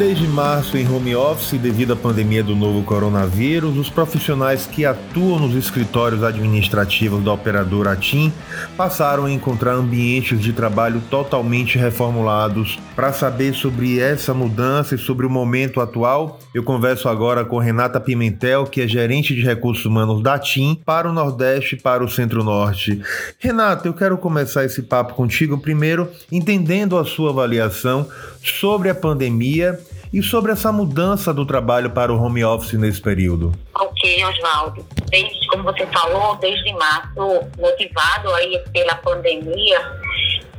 [0.00, 5.40] Desde março, em home office, devido à pandemia do novo coronavírus, os profissionais que atuam
[5.40, 8.32] nos escritórios administrativos da operadora TIM
[8.78, 12.78] passaram a encontrar ambientes de trabalho totalmente reformulados.
[12.96, 18.00] Para saber sobre essa mudança e sobre o momento atual, eu converso agora com Renata
[18.00, 22.08] Pimentel, que é gerente de recursos humanos da TIM para o Nordeste e para o
[22.08, 23.02] Centro-Norte.
[23.38, 28.08] Renata, eu quero começar esse papo contigo primeiro entendendo a sua avaliação
[28.42, 29.78] sobre a pandemia
[30.12, 33.52] e sobre essa mudança do trabalho para o home office nesse período.
[33.74, 34.84] Ok, Oswaldo.
[35.08, 39.78] Desde, como você falou, desde março, motivado aí pela pandemia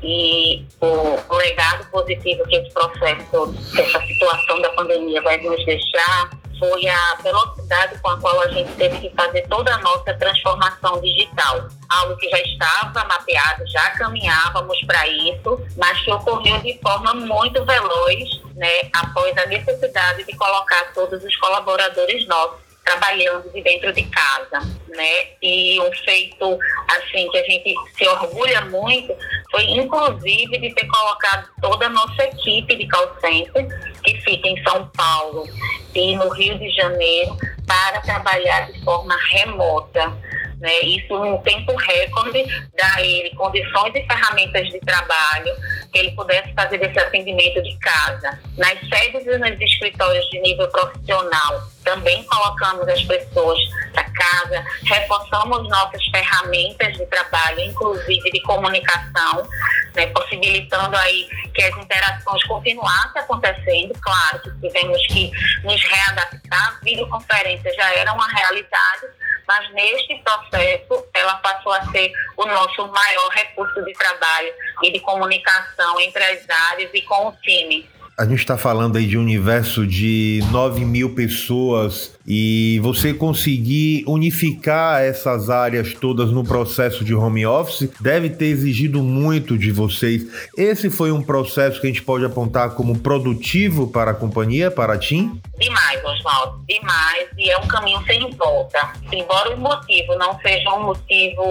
[0.03, 6.29] e o, legado positivo que esse processo, essa situação da pandemia vai nos deixar,
[6.61, 11.01] foi a velocidade com a qual a gente teve que fazer toda a nossa transformação
[11.01, 11.67] digital.
[11.89, 17.65] Algo que já estava mapeado, já caminhávamos para isso, mas que ocorreu de forma muito
[17.65, 24.03] veloz, né, após a necessidade de colocar todos os colaboradores nossos trabalhando de dentro de
[24.03, 25.27] casa, né?
[25.41, 29.15] E um feito assim que a gente se orgulha muito
[29.51, 33.67] foi inclusive de ter colocado toda a nossa equipe de call center
[34.03, 35.47] que fica em São Paulo
[35.93, 40.11] e no Rio de Janeiro para trabalhar de forma remota.
[40.59, 40.79] Né?
[40.83, 42.43] Isso num tempo recorde,
[42.77, 45.53] dá a ele condições e ferramentas de trabalho
[45.91, 48.39] que ele pudesse fazer esse atendimento de casa.
[48.57, 53.59] Nas sedes e nos escritórios de nível profissional, também colocamos as pessoas
[53.93, 59.47] para casa, reforçamos nossas ferramentas de trabalho, inclusive de comunicação,
[59.95, 63.93] né, possibilitando aí que as interações continuassem acontecendo.
[64.01, 65.31] Claro que tivemos que
[65.63, 69.07] nos readaptar, videoconferência já era uma realidade,
[69.47, 74.99] mas neste processo ela passou a ser o nosso maior recurso de trabalho e de
[74.99, 77.89] comunicação entre as áreas e com o time.
[78.17, 84.03] A gente está falando aí de um universo de 9 mil pessoas e você conseguir
[84.05, 90.23] unificar essas áreas todas no processo de home office deve ter exigido muito de vocês.
[90.55, 94.93] Esse foi um processo que a gente pode apontar como produtivo para a companhia, para
[94.93, 95.41] a TIM?
[95.57, 97.27] Demais, Oswaldo, demais.
[97.37, 98.93] E é um caminho sem volta.
[99.11, 101.43] Embora o motivo não seja um motivo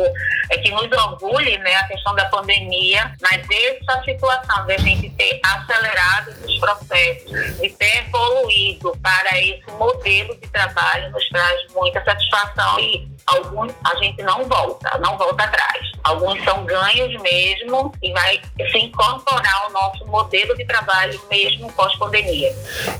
[0.50, 5.10] é, que nos orgulhe, né, a questão da pandemia, mas essa situação de a gente
[5.10, 12.04] ter acelerado os processos, de ter evoluído para esse modelo de trabalho nos traz muita
[12.04, 15.90] satisfação e alguns a gente não volta, não volta atrás.
[16.02, 22.52] Alguns são ganhos mesmo e vai se incorporar ao nosso modelo de trabalho mesmo pós-pandemia.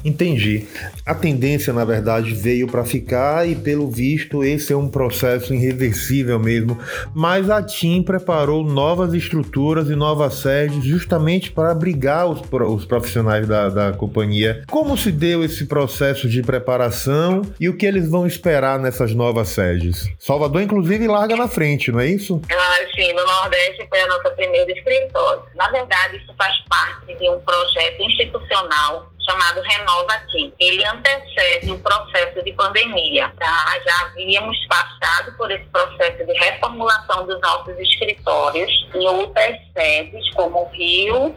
[0.05, 0.69] Entendi.
[1.07, 6.39] A tendência, na verdade, veio para ficar e, pelo visto, esse é um processo irreversível
[6.39, 6.79] mesmo.
[7.15, 13.47] Mas a TIM preparou novas estruturas e novas sedes justamente para abrigar os, os profissionais
[13.49, 14.63] da, da companhia.
[14.71, 19.49] Como se deu esse processo de preparação e o que eles vão esperar nessas novas
[19.49, 20.09] sedes?
[20.21, 22.43] Salvador, inclusive, larga na frente, não é isso?
[22.53, 25.43] Ah, sim, no Nordeste foi a nossa primeira escritório.
[25.55, 30.53] Na verdade, isso faz parte de um projeto institucional chamado Renova Aqui.
[30.61, 33.33] Ele antecede o processo de pandemia.
[33.39, 33.81] Tá?
[33.83, 40.69] Já havíamos passado por esse processo de reformulação dos nossos escritórios em outras sedes, como
[40.75, 41.35] Rio,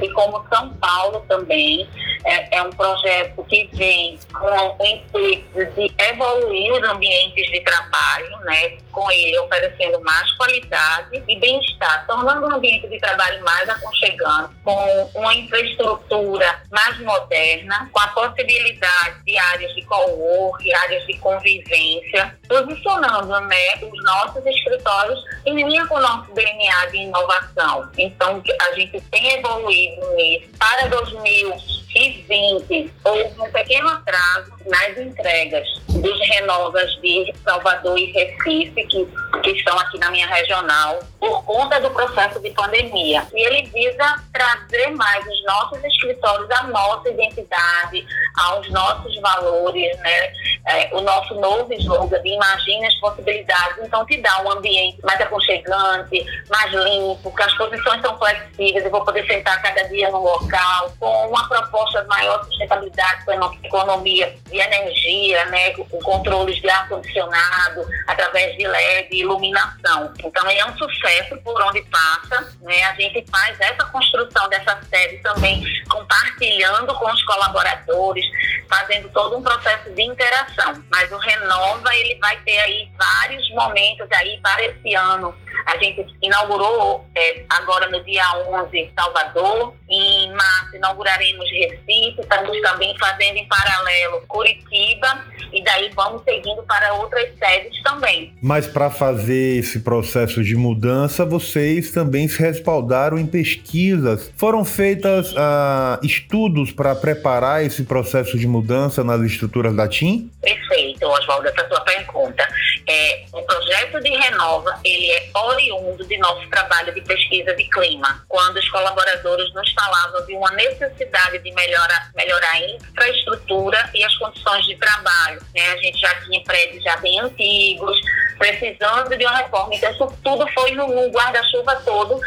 [0.00, 1.88] e como São Paulo também
[2.24, 8.38] é, é um projeto que vem com o intuito de evoluir os ambientes de trabalho,
[8.44, 14.54] né, com ele oferecendo mais qualidade e bem-estar, tornando o ambiente de trabalho mais aconchegante,
[14.64, 22.36] com uma infraestrutura mais moderna, com a possibilidade de áreas de co-work, áreas de convivência,
[22.48, 27.90] posicionando né, os nossos escritórios em linha com o nosso DNA de inovação.
[27.96, 30.48] Então, a gente tem evoluído nisso.
[30.58, 39.08] Para 2020, houve um pequeno atraso nas entregas dos renovas de Salvador e Recife, que,
[39.42, 43.26] que estão aqui na minha regional, por conta do processo de pandemia.
[43.34, 48.06] E ele visa trazer mais os nossos escritórios à nossa identidade,
[48.36, 50.32] aos nossos valores, né?
[50.66, 53.78] É, o nosso novo slogan de imagine as possibilidades.
[53.82, 58.90] Então, te dá um ambiente mais aconchegante, mais limpo, que as posições são flexíveis, eu
[58.90, 63.54] vou poder sentar cada dia no local, com uma proposta de maior sustentabilidade com a
[63.62, 65.70] economia de energia, né?
[65.70, 70.12] com controles de ar-condicionado, através de LED, iluminação.
[70.24, 72.52] Então, é um sucesso por onde passa.
[72.62, 72.82] Né?
[72.84, 78.24] A gente faz essa construção dessa sede também compartilhando com os colaboradores,
[78.68, 80.82] fazendo todo um processo de interação.
[80.90, 85.34] Mas o Renova, ele vai ter aí vários momentos aí para esse ano
[85.66, 92.96] A gente inaugurou é, agora no dia 11 Salvador, em março inauguraremos Recife, estamos também
[92.98, 98.32] fazendo em paralelo Curitiba e daí vamos seguindo para outras sedes também.
[98.42, 104.32] Mas para fazer esse processo de mudança, vocês também se respaldaram em pesquisas.
[104.36, 110.30] Foram feitas uh, estudos para preparar esse processo de mudança nas estruturas da TIM?
[110.40, 112.46] Perfeito, Oswaldo, essa sua pergunta.
[112.86, 118.24] É, o projeto de Renova, ele é oriundo de nosso trabalho de pesquisa de clima,
[118.28, 124.16] quando os colaboradores nos falavam de uma necessidade de melhorar, melhorar a infraestrutura e as
[124.16, 125.40] condições de trabalho.
[125.54, 125.72] Né?
[125.72, 128.00] A gente já tinha prédios já bem antigos,
[128.38, 129.74] precisando de uma reforma.
[129.74, 132.20] Então, isso tudo foi no guarda-chuva todo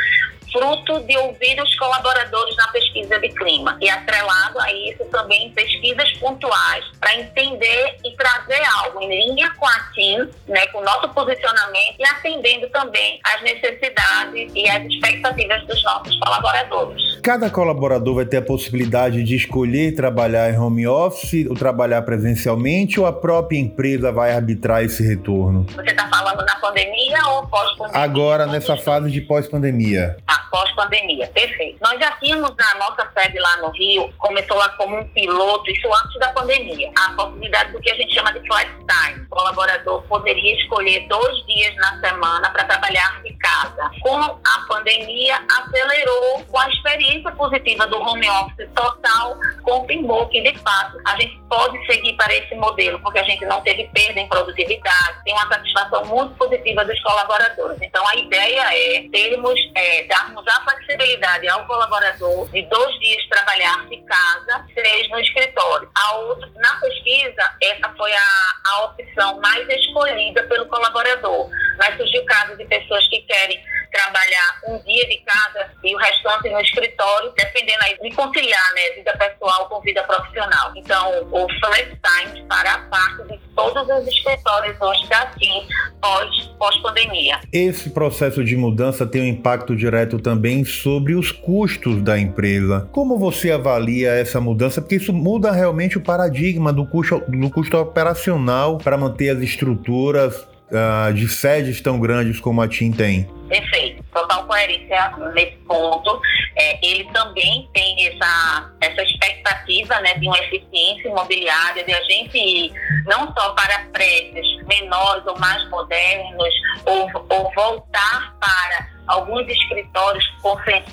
[0.53, 6.11] fruto de ouvir os colaboradores na pesquisa de clima e atrelado a isso também pesquisas
[6.13, 11.09] pontuais para entender e trazer algo em linha com a TIM, né, com o nosso
[11.09, 17.19] posicionamento e atendendo também às necessidades e às expectativas dos nossos colaboradores.
[17.21, 22.99] Cada colaborador vai ter a possibilidade de escolher trabalhar em home office ou trabalhar presencialmente
[22.99, 25.65] ou a própria empresa vai arbitrar esse retorno?
[25.75, 28.03] Você está falando na pandemia ou pós-pandemia?
[28.03, 30.17] Agora, nessa fase de pós-pandemia.
[30.53, 31.25] Pós-pandemia.
[31.29, 31.79] Perfeito.
[31.81, 35.91] Nós já tínhamos na nossa sede lá no Rio, começou lá como um piloto, isso
[35.91, 39.25] antes da pandemia, a possibilidade do que a gente chama de flex time.
[39.25, 43.19] O colaborador poderia escolher dois dias na semana para trabalhar
[43.53, 43.91] casa.
[44.01, 50.57] Com a pandemia, acelerou com a experiência positiva do home office total, confirmou que, de
[50.59, 54.27] fato, a gente pode seguir para esse modelo, porque a gente não teve perda em
[54.27, 57.77] produtividade, tem uma satisfação muito positiva dos colaboradores.
[57.81, 63.85] Então, a ideia é termos, é, darmos a flexibilidade ao colaborador de dois dias trabalhar
[63.87, 65.89] de casa, três no escritório.
[65.95, 71.49] A outra, na pesquisa, essa foi a, a opção mais escolhida pelo colaborador.
[71.77, 73.59] Mas surgiu casos de pessoas que querem
[73.93, 78.95] trabalhar um dia de casa e o restante no escritório, dependendo aí de conciliar, né,
[78.95, 80.73] vida pessoal com vida profissional.
[80.75, 85.67] Então, o Flex Time para a parte de todos os escritórios hoje TIM
[86.01, 87.39] pós, pós-pandemia.
[87.51, 92.87] Esse processo de mudança tem um impacto direto também sobre os custos da empresa.
[92.91, 94.81] Como você avalia essa mudança?
[94.81, 100.47] Porque isso muda realmente o paradigma do custo, do custo operacional para manter as estruturas
[100.73, 103.29] uh, de sedes tão grandes como a TIM tem?
[103.47, 106.19] Perfeito, total coerência nesse ponto.
[106.55, 112.37] É, ele também tem essa, essa expectativa né, de uma eficiência imobiliária, de a gente
[112.37, 112.73] ir
[113.05, 116.53] não só para prédios menores ou mais modernos,
[116.85, 120.25] ou, ou voltar para alguns escritórios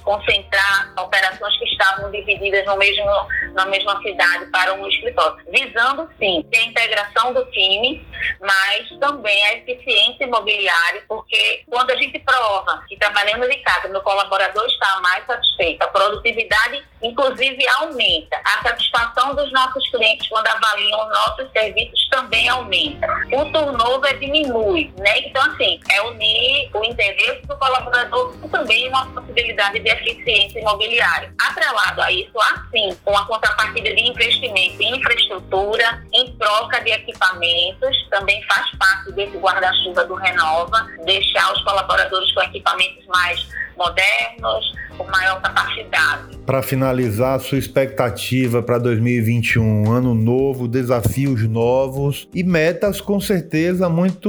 [0.02, 3.06] concentrar operações que estavam divididas no mesmo,
[3.52, 8.06] na mesma cidade para um escritório, visando sim a integração do time,
[8.40, 14.00] mas também a eficiência imobiliária, porque quando a gente prova que trabalhando de casa, meu
[14.02, 21.08] colaborador está mais satisfeito, a produtividade inclusive aumenta, a satisfação dos nossos clientes quando avaliam
[21.08, 25.18] nossos serviços também aumenta, o turnover diminui, né?
[25.20, 27.80] Então assim, é unir o interesse do colaborador
[28.10, 31.32] colaborador também uma possibilidade de eficiência imobiliária.
[31.40, 38.08] Atrelado a isso, assim, com a contrapartida de investimento em infraestrutura, em troca de equipamentos,
[38.10, 43.46] também faz parte desse guarda-chuva do Renova, deixar os colaboradores com equipamentos mais
[43.76, 46.36] modernos, com maior capacidade.
[46.44, 54.28] Para finalizar, sua expectativa para 2021, ano novo, desafios novos e metas com certeza muito,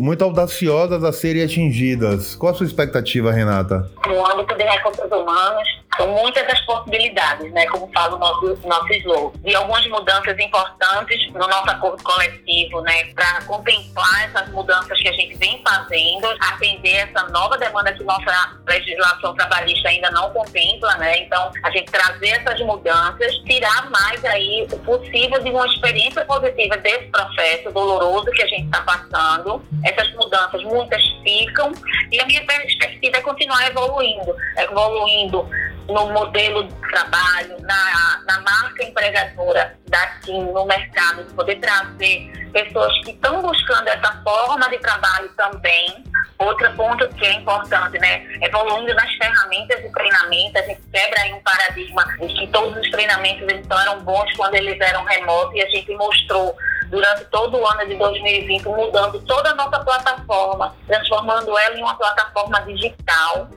[0.00, 2.34] muito audaciosas a serem atingidas.
[2.34, 3.90] Qual a sua expectativa, Renata?
[4.06, 8.92] No âmbito de recursos humanos, são muitas as possibilidades, né, como fala o nosso, nosso
[8.94, 15.08] slogan, de algumas mudanças importantes no nosso acordo coletivo, né, para contemplar essas mudanças que
[15.08, 20.96] a gente vem fazendo, atender essa nova demanda que nossa legislação trabalhista ainda não contempla,
[20.96, 26.24] né, então a gente trazer essas mudanças, tirar mais aí o possível de uma experiência
[26.24, 29.62] positiva desse processo doloroso que a gente está passando.
[29.84, 31.72] Essas mudanças, muitas ficam,
[32.10, 35.48] e a minha perspectiva é continuar evoluindo, evoluindo
[35.88, 42.30] no modelo de trabalho, na, na marca empregadora da TIM no mercado, de poder trazer
[42.52, 46.04] pessoas que estão buscando essa forma de trabalho também.
[46.38, 48.26] Outro ponto que é importante, né?
[48.40, 52.90] Evoluindo nas ferramentas de treinamento, a gente quebra aí um paradigma de que todos os
[52.90, 56.56] treinamentos eles eram bons quando eles eram remotos e a gente mostrou
[56.88, 61.94] durante todo o ano de 2020, mudando toda a nossa plataforma, transformando ela em uma
[61.94, 63.48] plataforma digital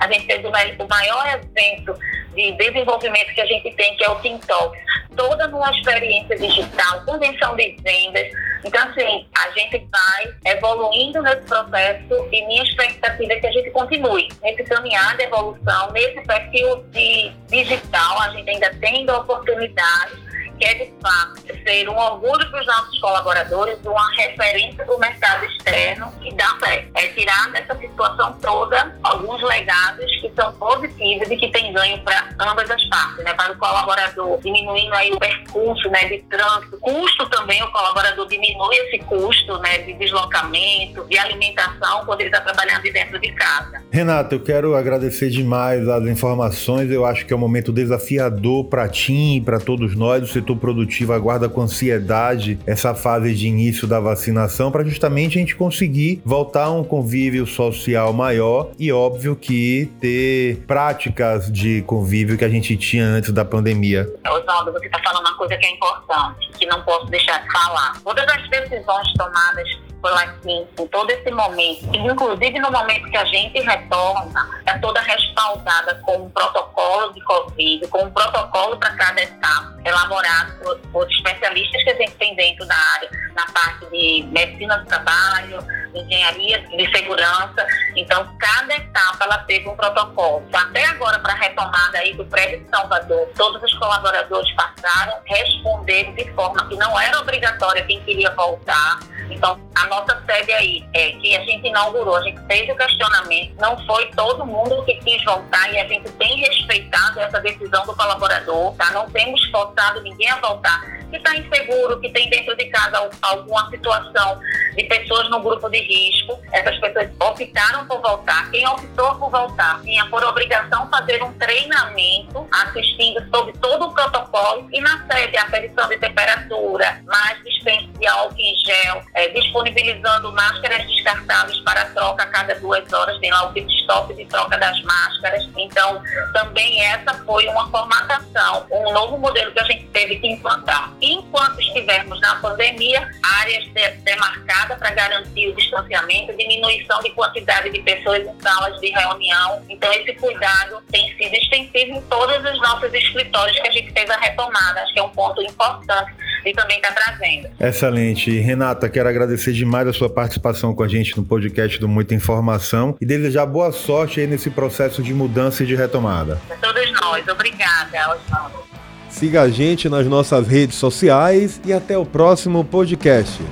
[0.00, 1.98] a gente fez o maior evento
[2.34, 4.78] de desenvolvimento que a gente tem, que é o TikTok,
[5.16, 8.28] toda numa experiência digital, convenção de vendas,
[8.64, 13.70] Então, assim, a gente vai evoluindo nesse processo e minha expectativa é que a gente
[13.70, 20.25] continue nesse caminhar de evolução, nesse perfil de digital, a gente ainda tendo oportunidades
[20.58, 24.98] que é de fato ser um orgulho para os nossos colaboradores, uma referência para o
[24.98, 26.90] mercado externo e dá certo.
[26.94, 32.28] É tirar dessa situação toda alguns legados que são positivos e que tem ganho para
[32.40, 33.34] ambas as partes, né?
[33.34, 38.76] Para o colaborador diminuindo aí o percurso, né, de trânsito, custo também o colaborador diminui
[38.76, 43.82] esse custo, né, de deslocamento, de alimentação quando ele está trabalhando de dentro de casa.
[43.90, 46.90] Renata, eu quero agradecer demais as informações.
[46.90, 50.30] Eu acho que é um momento desafiador para ti e para todos nós.
[50.46, 55.56] Setor produtivo aguarda com ansiedade essa fase de início da vacinação para justamente a gente
[55.56, 62.44] conseguir voltar a um convívio social maior e óbvio que ter práticas de convívio que
[62.44, 64.08] a gente tinha antes da pandemia.
[64.24, 68.00] Oswaldo, você está falando uma coisa que é importante, que não posso deixar de falar.
[68.04, 69.68] Todas as decisões tomadas
[70.14, 75.94] assim, em todo esse momento, inclusive no momento que a gente retorna, é toda respaldada
[76.04, 81.82] com um protocolo de Covid, com um protocolo para cada etapa, elaborado por, por especialistas
[81.82, 85.58] que a gente tem dentro da área, na parte de medicina do trabalho,
[85.98, 87.66] engenharia de segurança.
[87.94, 90.46] Então, cada etapa ela teve um protocolo.
[90.52, 96.12] Até agora, para a retomada aí do prédio de Salvador, todos os colaboradores passaram, responderam
[96.14, 99.00] de forma que não era obrigatória quem queria voltar.
[99.30, 103.54] Então, a nossa sede aí é que a gente inaugurou, a gente fez o questionamento,
[103.58, 107.96] não foi todo mundo que quis voltar e a gente tem respeitado essa decisão do
[107.96, 108.90] colaborador, tá?
[108.90, 110.96] Não temos forçado ninguém a voltar.
[111.10, 114.40] Que está inseguro, que tem dentro de casa alguma situação
[114.74, 118.50] de pessoas no grupo de risco, essas pessoas optaram por voltar.
[118.50, 124.68] Quem optou por voltar tinha por obrigação fazer um treinamento assistindo sobre todo o protocolo
[124.72, 130.32] e na sede a aferição de temperatura, mais dispensa de álcool em gel, é, disponibilizando
[130.32, 134.58] máscaras descartáveis para troca a cada duas horas, tem lá o pit stop de troca
[134.58, 135.48] das máscaras.
[135.56, 136.02] Então,
[136.32, 140.92] também essa foi uma formatação, um novo modelo que a gente teve que implantar.
[141.00, 143.08] Enquanto estivermos na pandemia,
[143.40, 143.64] áreas
[144.02, 149.64] demarcadas para garantir o distanciamento, diminuição de quantidade de pessoas em salas de reunião.
[149.68, 154.10] Então, esse cuidado tem sido extensivo em todos os nossos escritórios que a gente fez
[154.10, 154.82] a retomada.
[154.82, 157.48] Acho que é um ponto importante e também está trazendo.
[157.60, 158.38] Excelente.
[158.38, 162.96] Renata, quero agradecer demais a sua participação com a gente no podcast do Muita Informação
[163.00, 166.40] e desejar boa sorte aí nesse processo de mudança e de retomada.
[166.50, 167.26] A todos nós.
[167.28, 168.64] Obrigada, Osvaldo.
[169.08, 173.42] Siga a gente nas nossas redes sociais e até o próximo podcast.